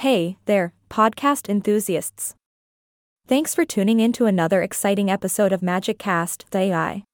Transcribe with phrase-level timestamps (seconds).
[0.00, 2.34] Hey there, podcast enthusiasts.
[3.26, 7.04] Thanks for tuning in to another exciting episode of Magic Cast, the AI.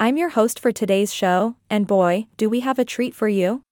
[0.00, 3.62] I'm your host for today's show, and boy, do we have a treat for you.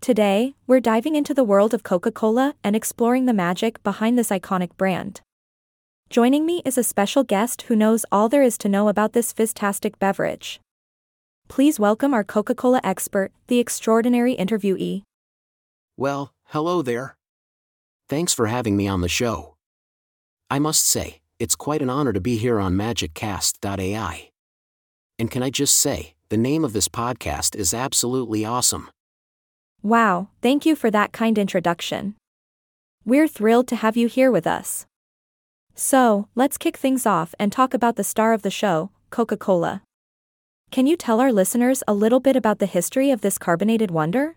[0.00, 4.30] Today, we're diving into the world of Coca Cola and exploring the magic behind this
[4.30, 5.20] iconic brand.
[6.10, 9.32] Joining me is a special guest who knows all there is to know about this
[9.32, 10.58] fizztastic beverage.
[11.46, 15.02] Please welcome our Coca Cola expert, the extraordinary interviewee.
[15.96, 17.14] Well, hello there.
[18.08, 19.56] Thanks for having me on the show.
[20.50, 24.30] I must say, it's quite an honor to be here on MagicCast.ai.
[25.18, 28.90] And can I just say, the name of this podcast is absolutely awesome.
[29.82, 32.14] Wow, thank you for that kind introduction.
[33.06, 34.86] We're thrilled to have you here with us.
[35.74, 39.82] So, let's kick things off and talk about the star of the show, Coca Cola.
[40.70, 44.36] Can you tell our listeners a little bit about the history of this carbonated wonder?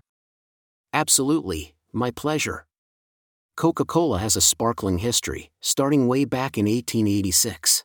[0.93, 2.66] Absolutely, my pleasure.
[3.57, 7.83] Coca Cola has a sparkling history, starting way back in 1886.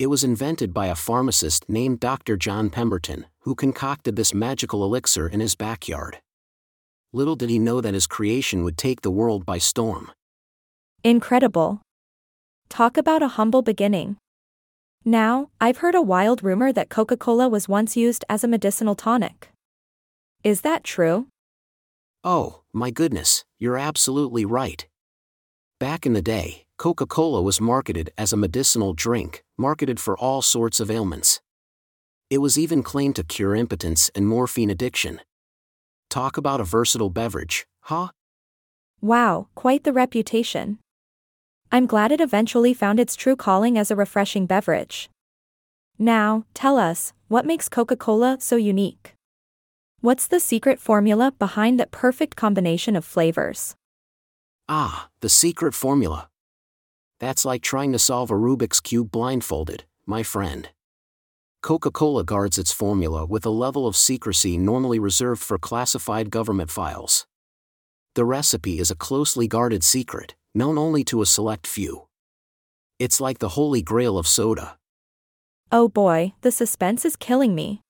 [0.00, 2.36] It was invented by a pharmacist named Dr.
[2.36, 6.18] John Pemberton, who concocted this magical elixir in his backyard.
[7.12, 10.10] Little did he know that his creation would take the world by storm.
[11.04, 11.80] Incredible.
[12.68, 14.16] Talk about a humble beginning.
[15.04, 18.96] Now, I've heard a wild rumor that Coca Cola was once used as a medicinal
[18.96, 19.50] tonic.
[20.42, 21.28] Is that true?
[22.24, 24.86] Oh, my goodness, you're absolutely right.
[25.80, 30.40] Back in the day, Coca Cola was marketed as a medicinal drink, marketed for all
[30.40, 31.40] sorts of ailments.
[32.30, 35.20] It was even claimed to cure impotence and morphine addiction.
[36.10, 38.08] Talk about a versatile beverage, huh?
[39.00, 40.78] Wow, quite the reputation.
[41.72, 45.10] I'm glad it eventually found its true calling as a refreshing beverage.
[45.98, 49.11] Now, tell us, what makes Coca Cola so unique?
[50.02, 53.76] What's the secret formula behind that perfect combination of flavors?
[54.68, 56.28] Ah, the secret formula.
[57.20, 60.70] That's like trying to solve a Rubik's Cube blindfolded, my friend.
[61.62, 66.72] Coca Cola guards its formula with a level of secrecy normally reserved for classified government
[66.72, 67.24] files.
[68.16, 72.08] The recipe is a closely guarded secret, known only to a select few.
[72.98, 74.78] It's like the holy grail of soda.
[75.70, 77.82] Oh boy, the suspense is killing me.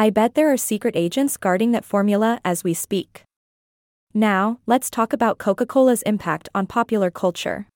[0.00, 3.24] I bet there are secret agents guarding that formula as we speak.
[4.14, 7.66] Now, let's talk about Coca Cola's impact on popular culture.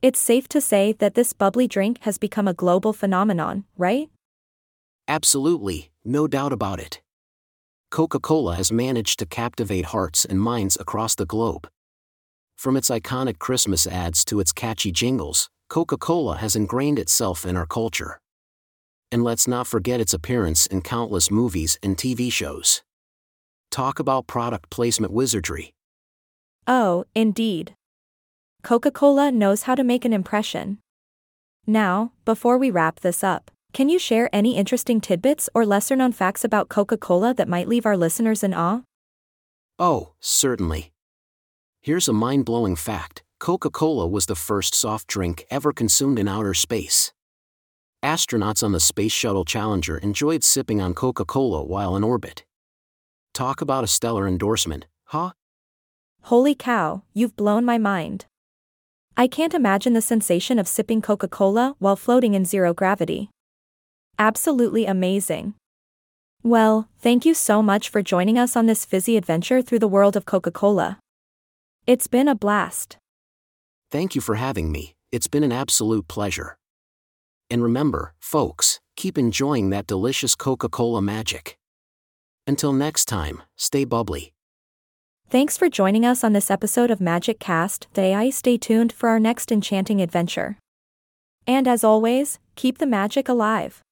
[0.00, 4.08] It's safe to say that this bubbly drink has become a global phenomenon, right?
[5.06, 7.02] Absolutely, no doubt about it.
[7.90, 11.68] Coca Cola has managed to captivate hearts and minds across the globe.
[12.56, 17.54] From its iconic Christmas ads to its catchy jingles, Coca Cola has ingrained itself in
[17.54, 18.18] our culture
[19.14, 22.82] and let's not forget its appearance in countless movies and TV shows.
[23.70, 25.72] Talk about product placement wizardry.
[26.66, 27.76] Oh, indeed.
[28.64, 30.78] Coca Cola knows how to make an impression.
[31.64, 36.10] Now, before we wrap this up, can you share any interesting tidbits or lesser known
[36.10, 38.80] facts about Coca Cola that might leave our listeners in awe?
[39.78, 40.92] Oh, certainly.
[41.82, 46.26] Here's a mind blowing fact Coca Cola was the first soft drink ever consumed in
[46.26, 47.12] outer space
[48.04, 52.44] astronauts on the Space Shuttle Challenger enjoyed sipping on Coca Cola while in orbit.
[53.32, 55.30] Talk about a stellar endorsement, huh?
[56.24, 58.26] Holy cow, you've blown my mind.
[59.16, 63.30] I can't imagine the sensation of sipping Coca Cola while floating in zero gravity.
[64.18, 65.54] Absolutely amazing.
[66.42, 70.14] Well, thank you so much for joining us on this fizzy adventure through the world
[70.14, 70.98] of Coca Cola.
[71.86, 72.98] It's been a blast.
[73.90, 76.56] Thank you for having me, it's been an absolute pleasure.
[77.50, 81.58] And remember, folks, keep enjoying that delicious Coca Cola magic.
[82.46, 84.32] Until next time, stay bubbly.
[85.30, 87.88] Thanks for joining us on this episode of Magic Cast.
[87.94, 90.58] The AI stay tuned for our next enchanting adventure.
[91.46, 93.82] And as always, keep the magic alive.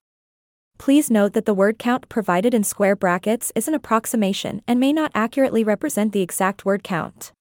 [0.79, 4.93] Please note that the word count provided in square brackets is an approximation and may
[4.93, 7.33] not accurately represent the exact word count.